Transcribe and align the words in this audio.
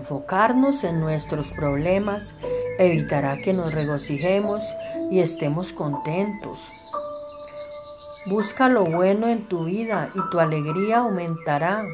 Enfocarnos 0.00 0.82
en 0.82 0.98
nuestros 0.98 1.52
problemas 1.52 2.34
evitará 2.78 3.36
que 3.36 3.52
nos 3.52 3.74
regocijemos 3.74 4.64
y 5.10 5.20
estemos 5.20 5.74
contentos. 5.74 6.58
Busca 8.24 8.70
lo 8.70 8.86
bueno 8.86 9.28
en 9.28 9.46
tu 9.46 9.66
vida 9.66 10.08
y 10.14 10.30
tu 10.30 10.40
alegría 10.40 11.00
aumentará. 11.00 11.84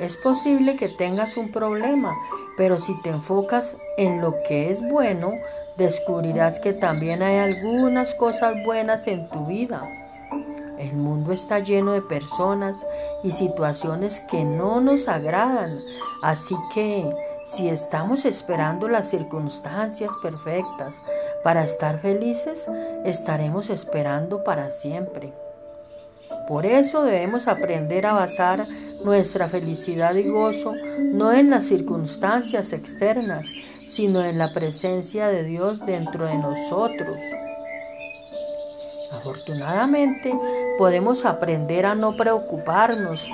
Es 0.00 0.16
posible 0.16 0.74
que 0.74 0.88
tengas 0.88 1.36
un 1.36 1.52
problema, 1.52 2.12
pero 2.56 2.80
si 2.80 3.00
te 3.02 3.10
enfocas 3.10 3.76
en 3.96 4.20
lo 4.20 4.34
que 4.48 4.72
es 4.72 4.80
bueno, 4.82 5.30
descubrirás 5.76 6.58
que 6.58 6.72
también 6.72 7.22
hay 7.22 7.38
algunas 7.38 8.14
cosas 8.14 8.54
buenas 8.64 9.06
en 9.06 9.28
tu 9.28 9.46
vida. 9.46 9.88
El 10.78 10.94
mundo 10.94 11.32
está 11.32 11.58
lleno 11.58 11.92
de 11.92 12.02
personas 12.02 12.86
y 13.24 13.32
situaciones 13.32 14.20
que 14.30 14.44
no 14.44 14.80
nos 14.80 15.08
agradan, 15.08 15.76
así 16.22 16.54
que 16.72 17.04
si 17.48 17.66
estamos 17.68 18.26
esperando 18.26 18.88
las 18.88 19.08
circunstancias 19.08 20.10
perfectas 20.22 21.02
para 21.42 21.64
estar 21.64 21.98
felices, 22.00 22.66
estaremos 23.06 23.70
esperando 23.70 24.44
para 24.44 24.68
siempre. 24.70 25.32
Por 26.46 26.66
eso 26.66 27.02
debemos 27.02 27.48
aprender 27.48 28.04
a 28.04 28.12
basar 28.12 28.66
nuestra 29.02 29.48
felicidad 29.48 30.14
y 30.14 30.28
gozo 30.28 30.74
no 30.74 31.32
en 31.32 31.48
las 31.48 31.64
circunstancias 31.64 32.72
externas, 32.74 33.46
sino 33.86 34.22
en 34.22 34.36
la 34.36 34.52
presencia 34.52 35.28
de 35.28 35.44
Dios 35.44 35.80
dentro 35.86 36.26
de 36.26 36.36
nosotros. 36.36 37.18
Afortunadamente 39.10 40.34
podemos 40.76 41.24
aprender 41.24 41.86
a 41.86 41.94
no 41.94 42.14
preocuparnos 42.14 43.26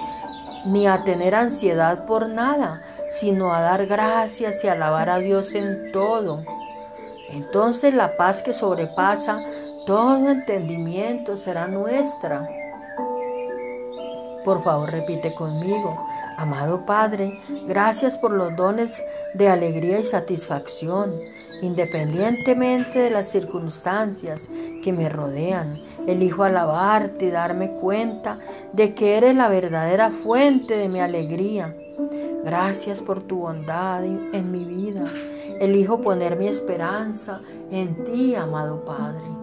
ni 0.64 0.86
a 0.86 1.04
tener 1.04 1.34
ansiedad 1.34 2.06
por 2.06 2.28
nada, 2.28 2.82
sino 3.08 3.54
a 3.54 3.60
dar 3.60 3.86
gracias 3.86 4.64
y 4.64 4.68
alabar 4.68 5.10
a 5.10 5.18
Dios 5.18 5.54
en 5.54 5.92
todo. 5.92 6.42
Entonces 7.30 7.94
la 7.94 8.16
paz 8.16 8.42
que 8.42 8.52
sobrepasa 8.52 9.40
todo 9.86 10.30
entendimiento 10.30 11.36
será 11.36 11.66
nuestra. 11.66 12.48
Por 14.44 14.62
favor, 14.62 14.90
repite 14.90 15.34
conmigo. 15.34 15.96
Amado 16.36 16.84
Padre, 16.84 17.40
gracias 17.66 18.18
por 18.18 18.32
los 18.32 18.56
dones 18.56 19.02
de 19.34 19.48
alegría 19.48 20.00
y 20.00 20.04
satisfacción, 20.04 21.12
independientemente 21.62 22.98
de 22.98 23.10
las 23.10 23.28
circunstancias 23.28 24.48
que 24.82 24.92
me 24.92 25.08
rodean. 25.08 25.80
Elijo 26.06 26.42
alabarte 26.42 27.26
y 27.26 27.30
darme 27.30 27.70
cuenta 27.70 28.38
de 28.72 28.94
que 28.94 29.16
eres 29.16 29.34
la 29.36 29.48
verdadera 29.48 30.10
fuente 30.10 30.76
de 30.76 30.88
mi 30.88 31.00
alegría. 31.00 31.74
Gracias 32.44 33.00
por 33.00 33.22
tu 33.22 33.38
bondad 33.38 34.04
en 34.04 34.50
mi 34.50 34.64
vida. 34.64 35.04
Elijo 35.60 36.00
poner 36.00 36.36
mi 36.36 36.48
esperanza 36.48 37.40
en 37.70 38.04
ti, 38.04 38.34
amado 38.34 38.84
Padre. 38.84 39.33